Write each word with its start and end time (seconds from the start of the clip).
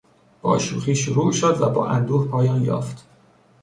با 0.41 0.59
شوخی 0.59 0.95
شروع 0.95 1.31
شد 1.31 1.61
و 1.61 1.69
با 1.69 1.87
اندوه 1.87 2.27
پایان 2.27 2.61
یافت. 2.61 3.05